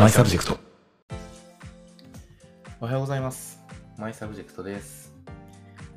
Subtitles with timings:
[0.00, 0.56] マイサブジェクト。
[2.80, 3.60] おはようございます。
[3.98, 5.12] マイサブジェクトです。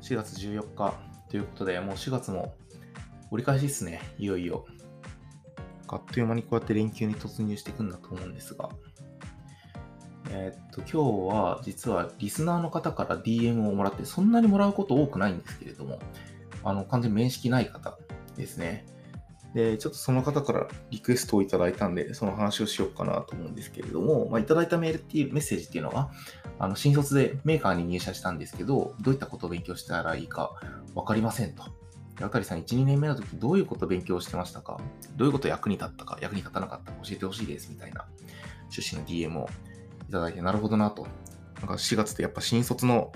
[0.02, 0.94] 4月14日
[1.30, 2.54] ということで、もう4月も
[3.30, 4.66] 折り返しですね、いよいよ。
[5.88, 8.68] あっという間にこうやって連休に突入していくんだと思うんですが、
[10.28, 15.98] えーっと、今日は実はリスナーの方から DM をもらって、そんなにもらうこと多くないんですけれども、
[16.62, 17.96] あの、完全に面識ない方
[18.36, 18.84] ですね。
[19.54, 26.10] で、ちょっとその方からリクエストをいただいたんで、その話をしようかなと思うんですけれども、まあ、いただいたメールっていう、メッセージっていうのは、
[26.58, 30.54] あの、新卒でメーカーに入社したんですけど、どういったことを勉強したらいいか
[30.94, 31.64] わかりませんと。
[32.16, 34.78] で渡さん、1、2年目の時どういうことを勉強してましたか？
[35.16, 36.98] どういうこと役に立ったか、役に立たなかったか？
[37.02, 38.06] 教えてほしいです、みたいな
[38.70, 39.48] 趣旨の DM を
[40.08, 41.08] いただいて、なるほどなと。
[41.58, 43.10] なんか4月ってやっぱ新卒の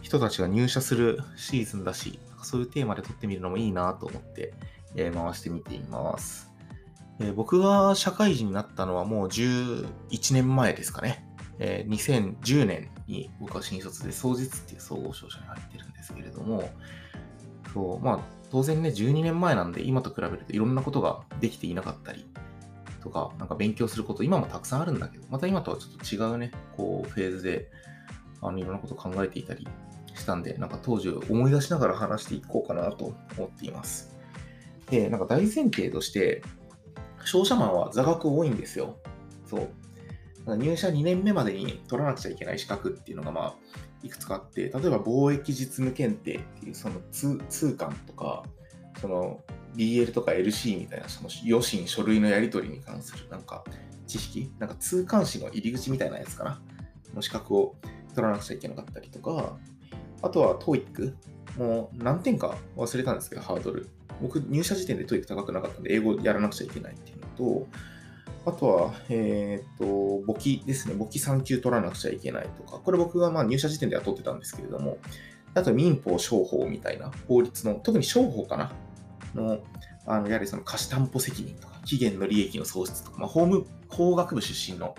[0.00, 4.54] 人たちが入社するシーズンだし、そういうテーマで撮ってみるのもいいなと思って、
[4.96, 6.50] えー回してみています。
[7.20, 9.86] えー僕が社会人になったのはもう11
[10.34, 11.26] 年前ですかね。
[11.58, 16.70] えー2010年に僕は新卒で双日っていう総合商社に入ってるんですけれども、
[17.72, 22.26] そう、まあ当然ね、12年前なんで今と比べるといろんなことができていなかったり
[23.02, 27.70] とか、なんか勉強すること今もたくさんあるんだけど、また今とはちょっと違うね、こうフェーズで、
[28.42, 29.68] あの、いろんなこと考えていたり
[30.14, 34.16] したんで、なんか当時を思い出しながら話していこうかなと思っています。
[34.90, 36.42] で、なんか大前提として、
[37.24, 38.96] 商社マンは座学多いんですよ。
[39.46, 40.56] そう。
[40.56, 43.54] 入社2年目までに取らなくちゃいけない資格っていうのが、まあ、
[44.02, 48.44] いくつかあって、例えば貿易実務検定っていう、その通通関とか、
[49.00, 49.40] その
[49.76, 53.64] BL とか LC みたいな、その予診、書類のやり取りに関するなんか
[54.06, 56.60] 知識、なんか通関士の入り口みたいなやつかな、
[57.14, 57.76] の資格を
[58.14, 59.56] 取らなくちゃいけなかったりとか、
[60.22, 61.14] あとは TOEIC、
[61.58, 63.88] もう何点か忘れたんですけど、ハードル。
[64.20, 67.66] 僕、入社時点で TOEIC 高くなかったんで、英語やらなくちゃいけないっていうのと、
[68.46, 69.84] あとは、えっ、と、
[70.26, 70.94] 簿記ですね。
[70.94, 74.98] 簿記3級取らなくちゃいけないとか、これ僕がまあ入社時点では取ってたんですけれども、
[75.54, 78.72] あと民法商法みたいな法律の、特に商法かな。
[79.34, 79.60] の、
[80.06, 84.94] あの、やはりその貸し担保責任とか、期限の利益の創出とか、まあ、法務、法学部出身の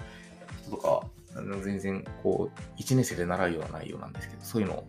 [0.61, 1.01] 人とか、
[1.35, 4.87] あの全然、こう、1年生で習うような内容なんですけど、そういうのを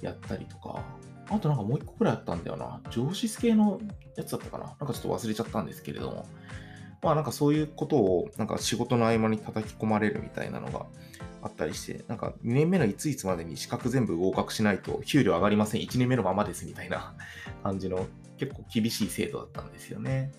[0.00, 0.82] やったりとか、
[1.30, 2.80] あとなんかもう一個くらいあったんだよな。
[2.90, 3.80] 上司系の
[4.16, 4.64] やつだったかな。
[4.64, 6.26] なんかちょっと忘れちゃったんですけれども。
[7.02, 10.86] まあなんかそういうことをなんか仕事の合間に叩き込まれるみたいなのが
[11.42, 15.82] あったりして、なんか2年目のいついつまでに資格全部合格しないと給料上がりません。
[15.82, 17.14] 1年目のままですみたいな
[17.62, 18.06] 感じの
[18.38, 20.32] 結構厳しい制度だったんですよね。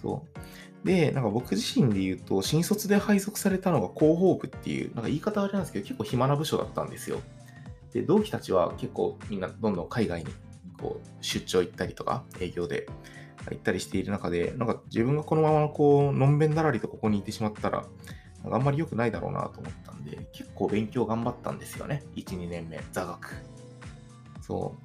[0.00, 0.86] そう。
[0.86, 7.20] で、なんか僕自身で言うと、新卒で配属されたのが広報部っていう、なんか言い方あれなんですけど、結構暇な部署だったんですよ。
[7.96, 10.30] で、同期たちは結構みんなどんどん海外に
[10.78, 12.86] こう出張行ったりとか、営業で
[13.50, 17.86] 行ったりしている中で、なんか自分がこのままこう、のんべんだらりとここにいてしまったら、
[18.42, 22.02] なんかあんまり良くないだろうなと思ったんで、結構勉強頑張ったんですよね。
[22.16, 23.36] 1、2年目、座学。
[24.42, 24.76] そ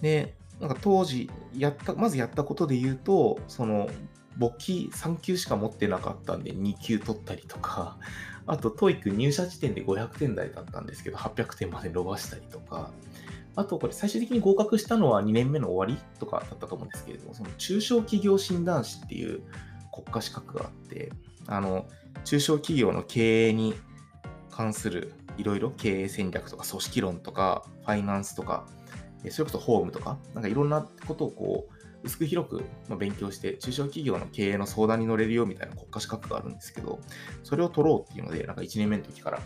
[0.00, 0.02] う。
[0.02, 3.88] で、なんか当時やった、まずやったことで言うと、その、
[4.38, 7.98] 簿記3級しか持ってなかったんで2級取ったりとか、
[8.46, 12.90] あと TOEIC 入社時点で500点台だったんですけど、800点まで伸ばしたりとか、
[13.56, 19.42] あとこれ最終的に合格したのは2年目の終わりとかだったと思うんですけれども、その中小企業診断士っていう
[19.92, 21.10] 国家資格があって、
[21.46, 21.86] あの、
[22.24, 23.74] 中小企業の経営に
[24.50, 28.66] 関するいろいろ経営戦略とか組織論とかファイナンスとか、
[29.30, 32.64] それこそホームとか、なんかいろんなことをこう、薄く広く
[32.98, 37.00] 勉強して、中小企業の経営の相談に乗れるよみたいな国家資格があるんですけど、
[37.42, 39.40] それを取ろうっていうので、なんか1年目の時から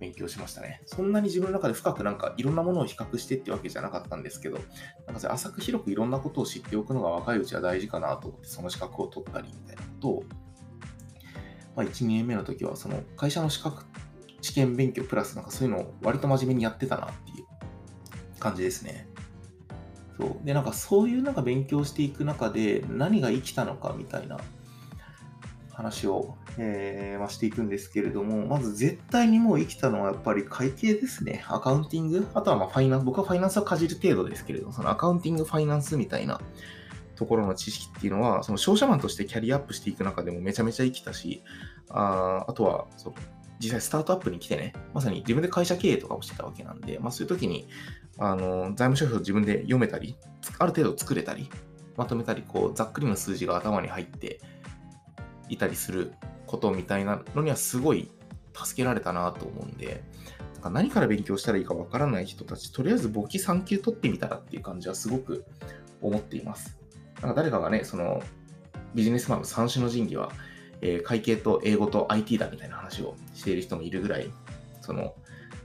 [0.00, 0.82] 勉強しましたね。
[0.86, 4.58] そんなに自分の中で深くなんかいろんなものを比較してってわけじゃなかったんですけど、
[5.06, 10.24] なんか浅く広くいろんなことを知っておくのが若いうちは大事かなと思って、その資格を取ったりみたいなことを、
[11.76, 13.84] まあ、1、2年目の時は、その会社の資格、
[14.40, 17.46] 試験勉強プラスなんかそういうのを割と真面目にやってたなっていう
[18.40, 19.08] 感じですね。
[20.18, 20.46] そう。
[20.46, 24.38] で、なんかそういうなんか勉強していく中で何が生きたのかみたいな
[25.72, 31.44] 話を、えーまあ、していくんですけれども、まず絶対にもう生きたのはやっぱり会計ですね。
[31.48, 32.28] アカウンティング？
[32.32, 36.40] あとはまあファイナンス、僕はファイナンスはかじる程度ですけれども、そのアカウンティング、ファイナンスみたいな
[37.16, 41.42] ところの知識っていうのは、その商社マンとしてキャリアアップしていく中でもめちゃめちゃ生きたし、
[41.88, 43.14] ああとはそう
[43.58, 47.68] 実際スタートアップに来てね、まさに自分で会社経営とかをしてたわけなんで、まあそういう時に、
[48.18, 50.16] あの、財務諸表を自分で読めたり、
[50.58, 51.48] ある程度作れたり、
[51.96, 54.40] まとめたり、こう、ざっくりの数字が頭に入って
[55.48, 56.12] いたりする
[56.46, 58.10] ことみたいなのにはすごい
[58.54, 60.02] 助けられたなと思うんで、
[60.54, 65.44] なんか何から勉強したらいいかわからない人たち、とりあえず簿記3級取ってみたらっていう感じはすごく
[66.00, 66.78] 思っています。
[67.20, 68.22] なんか誰かがね、その
[68.94, 70.30] ビジネスマンの三種の神器は、
[70.80, 74.30] えー、会計と英語と IT だみたいな話をしている人もいるぐらい、
[74.80, 75.14] その、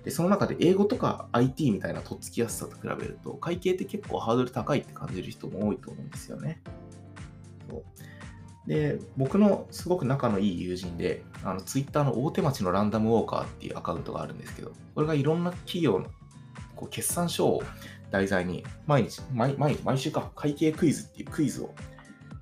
[0.10, 6.60] でその中で英語とか IT みたいなとっつきやすさと比べると、会計って結構ハードル高いって感じる人も多いと思うんですよね。
[7.70, 7.84] そう
[8.68, 16.06] で、僕のすごく仲のいい友人で、あの、ツイッターの大手町のランダムウォーカーっていうアカウントがあるんですけど、これがいろんな企業の
[16.76, 17.64] こう決算書を
[18.10, 21.74] 題材に、毎日、毎毎毎週か、会計クイズっていうクイズを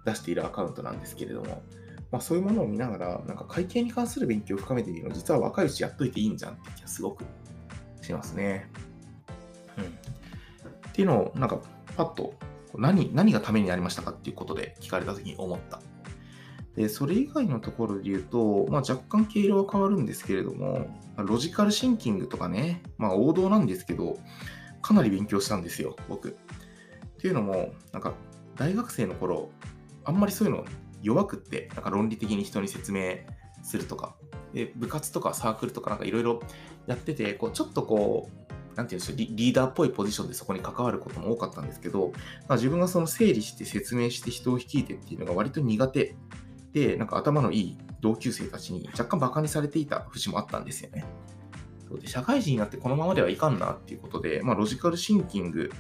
[0.06, 1.62] 出しているアカウントなんですけれども、
[2.12, 7.25] まあ、そういうものを見ながら、なんか会計に関する勉強を深めているの、実は若いうちやっといていいんじゃんって気がすごく
[8.07, 8.69] しますね。
[9.77, 9.83] うん。
[9.86, 11.59] っていうのを、なんか、
[11.95, 12.33] パッと
[12.75, 15.81] 何、何がためになりましたかっていうことで聞かれたときに思った
[16.75, 20.88] で、それ以外のところで言うと、まあ、若干毛色は変わるんですけれども、
[21.18, 24.19] ロジカルシンキングとかね、まあ王道なんですけど、
[24.83, 26.30] かなり勉強したんですよ、僕。
[26.30, 26.33] っ
[27.18, 28.13] ていうのも、なんか
[28.56, 29.50] 大学生の頃、
[30.06, 30.65] あんまりそういうの
[31.01, 33.18] 弱くって、なんか論理的に人に説明
[33.63, 34.15] するとか、
[34.54, 36.42] で部活とかサークルとかなんかいろいろ
[36.88, 38.30] やってて、こうちょっとこ
[38.74, 42.12] う、なんていうんでしょうリ、リーダーっぽいポジションでそこに関わることも多かったんですけど、
[42.48, 46.16] まあ、自分がその整理して説明して人を率いてっていうのが割と苦手
[46.74, 51.06] で、なんか頭のいい同級生たちに若干バカにされていた節もあったんですよね。
[51.89, 55.72] そうで社会人になってこのままではいかんなっていうことで、まあ、ロジカルシンキング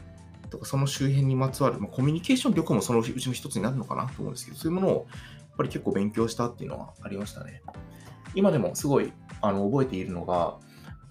[0.49, 5.07] とかその周辺にまつわる、まあ、コミュニケーション力もそのうちの一つになるのかなと思うんですけど、そういうものを
[5.39, 7.61] やっぱり結構勉強したっていうのはありましたね。
[8.33, 9.11] 今でもすごい
[9.41, 10.57] あの覚えているのが、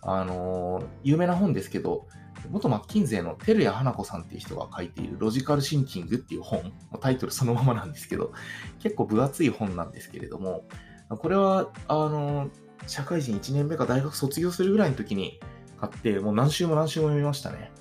[0.06, 2.06] あのー、有名な本ですけど、
[2.50, 8.32] 元マッキンゼーの照屋花子さんっていう人が書いているロジカルシンキングっていう本、タイトルそのままなんですけど、
[8.80, 10.64] 結構分厚い本なんですけれども、
[11.08, 12.50] これは、あの、
[12.86, 15.40] 社会人1年目か大学卒業するぐらいの時に
[15.80, 17.72] 買って、もう何周も何周も読みましたね。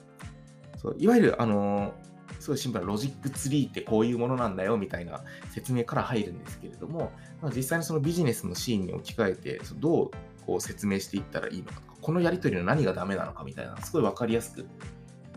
[0.78, 1.94] そういわゆる、あの、
[2.39, 7.12] すごいシンプルなロジックツリーってこういうものなんだよみたいな説明から入るんですけれども、
[7.42, 10.12] まあ、実際にそのビジネスのシーンに置き換えて、どう
[10.45, 14.65] こう説明していったらいいのかとか、このやり取りの何がダメなのかみたいな、すごい分かりやすく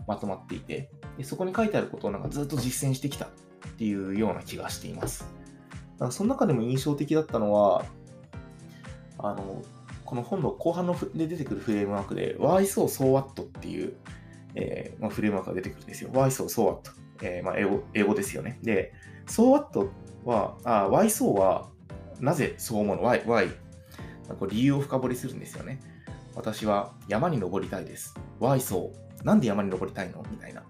[0.07, 3.29] まとまっていて、でそこに書いてあることをなんかずっと実践してきたっ
[3.77, 5.25] ていうような気がしています。
[5.93, 7.85] だからその中でも印象的だったのは、
[9.17, 9.61] あの、
[10.05, 13.95] この本の後半ので出てくるフレームワークで、Why so so what っていう、
[14.55, 16.09] えーまあ、フレームワークが出てくるんですよ。
[16.11, 16.91] Why so so what、
[17.21, 18.59] えーまあ、英語英語ですよね。
[18.63, 18.93] で、
[19.27, 19.91] so what
[20.25, 21.69] は、あ Why so は
[22.19, 23.49] なぜそう思うの ?Why, why
[24.35, 25.79] こう理由を深掘りするんですよね。
[26.35, 28.13] 私は山に登りたいです。
[28.39, 28.91] Why so?
[29.23, 30.23] なんで山に登りたいの？
[30.31, 30.63] みたいな。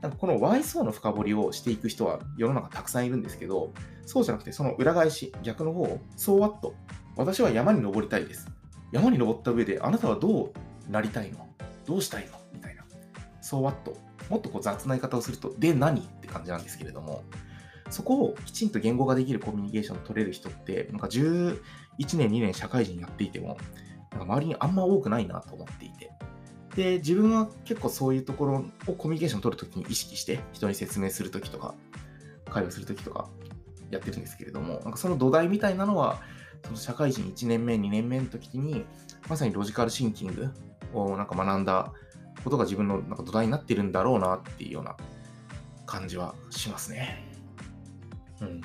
[0.00, 3.72] なんかこの Why so の深掘りをしていく人は世の中たくさんいるんですけど、
[4.04, 6.72] そうじゃなくてその裏返し、逆の方を So what?
[7.16, 8.48] 私は山に登りたいです。
[8.90, 10.52] 山に登った上であなたはど
[10.88, 11.48] うなりたいの？
[11.86, 12.38] どうしたいの？
[12.52, 12.82] みたいな。
[13.42, 13.92] So what?
[14.28, 16.00] もっとこう雑な言い方をすると、で何？
[16.00, 17.22] って感じなんですけれども、
[17.92, 21.58] そこをきちんと言語化できるコミュニケーションを取れる人って、なんか11
[22.16, 23.58] 年、2年社会人やっていても、
[24.10, 26.10] なんか周りにあんま多くないなと思っていて。
[26.74, 31.74] で、自分は結構そういうところをコミュニケーションを取るときに意識して、人に説明するときとか、
[32.50, 33.28] 会話するときとか
[33.90, 36.20] やってるんですけれども、なんかその土台みたいなのは、
[36.64, 38.84] その社会人1年目、2年目の時に、
[39.28, 40.50] まさにロジカルシンキング
[40.94, 41.92] をなんか学んだ
[42.42, 44.96] ことが自分のなんか土台になってるんだろうなっていうような
[45.86, 47.31] 感じはしますね。
[48.42, 48.60] うん。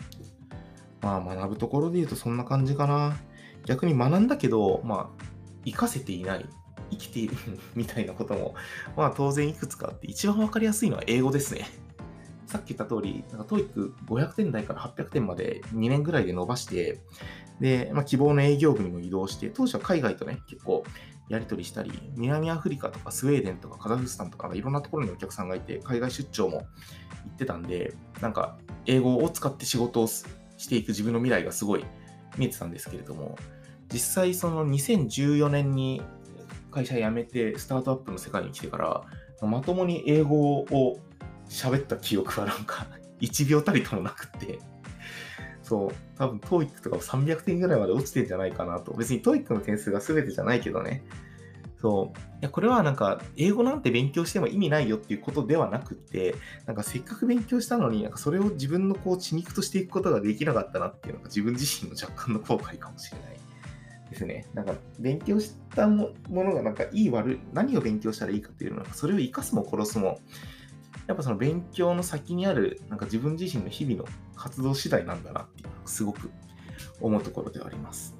[1.02, 3.18] まあ学ぶところで言うとそんな感じかな。
[3.66, 5.24] 逆に学んだけど、まあ、
[5.66, 6.46] 活かせていない、
[6.90, 7.36] 生きている
[7.76, 8.56] みたいなことも、
[8.96, 11.68] まあ当然いくつかあって、一番わかりやすいのは英語ですね。
[12.46, 17.02] さっき言った通り、なんか TOEIC500 点台から800点まで2年ぐらいで伸ばして、
[17.60, 20.86] で、まあ、希望の営業部にも移動して、当時は海外とね、結構
[21.28, 26.66] やり取りしたり、南アフリカとかスウェーデンとかカザフスタンとかいろんなところにお客さんがいて、海外出張も行
[27.34, 28.58] ってたんで、なんか
[28.88, 30.24] 英語を使って仕事をし
[30.68, 31.86] ていく自分の未来がすごい
[32.38, 33.38] 見えてたんですけれども、
[33.92, 36.02] 実際その2014年に
[36.72, 39.04] 会社辞めてスタートアップの世界に来てから
[39.48, 41.00] まともに英語を
[41.50, 42.88] 喋った記憶はなんか
[43.22, 44.60] 1秒たりともなくって。
[45.64, 48.94] そう多分 TOEIC とか300点ぐらいまで落ちてんじゃないかなと。
[48.94, 51.04] 別に TOEIC の点数が全てじゃないけどね。
[51.80, 52.18] そう。
[52.18, 63.38] いや、これはなんか、英語なんて勉強しても意味ないよっていうことではなくて、なんかせっかく勉強したのに、なんかそれを自分のこう血肉としていくことができなかったなっていうのが自分自身の若干の後悔かもしれない
[64.10, 64.48] ですね。
[64.54, 70.20] なんか勉強したものがなんかいい悪い、何を勉強したらいいかっていうのは、それを生かすも殺すも、
[71.06, 74.06] やっぱその勉強の先にある、なんか自分自身の日々の
[74.36, 76.32] 活動次第なんだなっていう、すごく
[77.02, 78.16] 思うところではあります。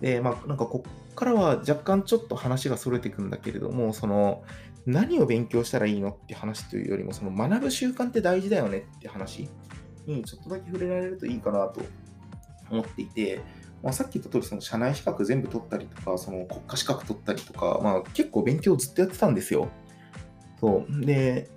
[0.00, 0.82] で、まあなんかこ
[1.20, 4.42] からは若干ちょっと話がそれていくんだけれども、その、
[4.86, 9.48] 何を勉強したらいいのって話というよりも、その学ぶ習慣って大事だよねって話
[10.06, 11.82] にちょっとだけ触れられるといいかなと
[12.70, 13.42] 思っていて、
[13.82, 19.68] まあ、さっき言った通り、その社内資格全部取ったりとか、その国家資格取ったりとか、まあ、結構勉強ずっとやってたんですよ。
[20.58, 21.04] そう。
[21.04, 21.50] で、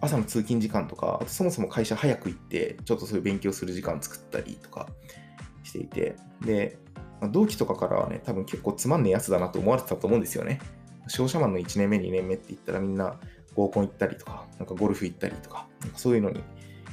[0.00, 4.88] 朝の通勤時間とか、あとそもそも会社早く行って、ちょっとそういう勉強する時間作ったりとか
[5.62, 6.78] していて、で、
[7.28, 10.60] 同期とかからはね、多分結構つまんねえやつだなと思われてたと思うんですよね。
[11.08, 13.18] 商社マンの1年目、2年目って言ったらみんな
[13.54, 16.42] 合コン行ったりとか、なんかゴルフ行ったりとか、なんかそういうのに、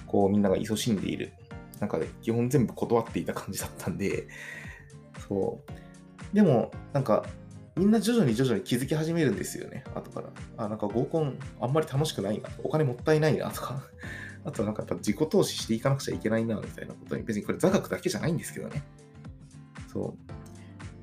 [0.08, 1.34] こうみんなが勤しんでいる
[1.80, 4.28] 中で基本全部断っていた感じだったんで、
[5.28, 6.36] そう。
[6.36, 7.26] でも、なんか、
[7.76, 10.30] みんな徐々に徐々に気づき始めるんですよね、後から。
[10.58, 13.82] あ、なんか合コンあんまり楽しくないな、お金もったいないなとか、
[14.44, 18.84] あとなんかやっぱ自己投資していかなくちゃいけないな、みたいなことに、別にこれ座学だけじゃないんですけどね。
[19.92, 20.16] そ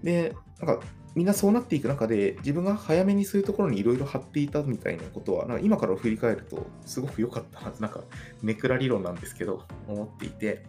[0.02, 0.04] う。
[0.04, 8.04] で、なんかみんなそうなっていく中で、自分が早めにそういうところにいろいろ貼っていたみたいなことは、なんか今から振り返ると、すごく良かったな、なんか、
[8.42, 10.64] ネクラ理論なんですけど、思っていて、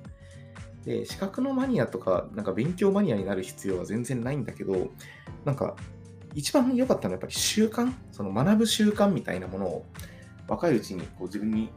[0.86, 4.90] で、資格のマニアとか、なんか勉強マニアになる必要は全然ないんだけど、
[5.46, 5.76] なんか、
[6.36, 9.86] 一番良かったのはやっぱり習慣、その学ぶ習慣みたいなものを
[10.48, 11.70] 若いうちにこう自分に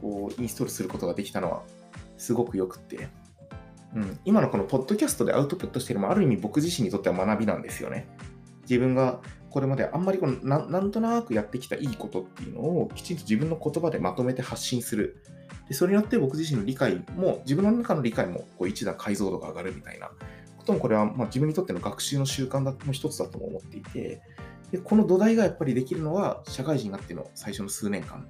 [0.00, 1.62] こうインストールすることができたのは
[2.16, 3.08] すごく良くって、
[3.94, 8.08] うん、今のこのポッドキャストでアウトプットしてるのもある意味僕自身にとっては学びなんですよね。
[8.62, 9.20] 自分が
[9.50, 15.22] これまであんまりこのなんとなくやってきたいいことっていうのをきちんと自分の言葉でまとめて発信する。
[15.68, 20.08] でそれによって僕自身の理解も、自分の中の理解もこう一段解像度が上がるみたいな
[20.56, 24.22] こともこれはま自分にとっての学習の習慣の一つだとも思っていて、
[24.70, 28.28] でこの土台がやっぱりできるのは社会人になっての最初の数年間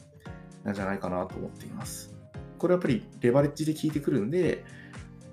[0.65, 2.15] なんじゃないかなと思っています。
[2.59, 4.65] これはやっぱりレバレッジで効いてくるんで、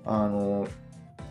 [0.08, 0.68] あの、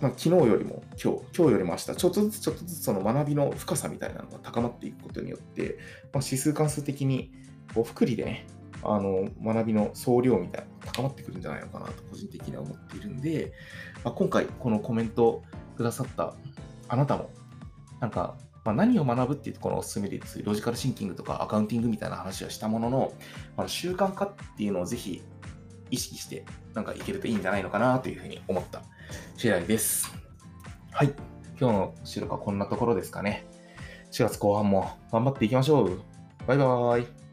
[0.01, 5.79] まあ、昨日よりも今日、今日よりも明日、ちょっとずつちょっとずつその学びの深さみたいなのが高まっていくことによって、
[6.13, 7.33] まあ、指数関数的に
[7.75, 8.47] こう複利でね、
[8.83, 13.53] あの学びの総量みたいなのが高まってくるんじゃないのかなと個人的には思っているんで、
[14.05, 15.43] まあ、今回このコメント
[15.77, 16.35] くださった
[16.89, 17.31] あなたも、
[18.01, 23.13] なんか、まあ、何を学ぶっていうところをお勧めでロジカルシンキングとかアカウンティングみたいな話はしたものの、
[23.57, 25.23] まあ、習慣化っていうのをぜひ
[25.91, 28.83] 意識してなんかいけるといいんじゃないのかなというふうに思った
[29.37, 30.15] 次第です。
[30.91, 31.13] はい。
[31.59, 33.47] 今日の白かこんなところですかね。
[34.13, 36.03] 4月後半も頑張っていきましょう。
[36.47, 37.26] バイバーイ。